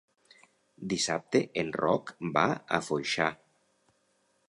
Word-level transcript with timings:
Dissabte 0.93 1.43
en 1.65 1.71
Roc 1.83 2.11
va 2.39 2.47
a 2.79 2.83
Foixà. 2.91 3.33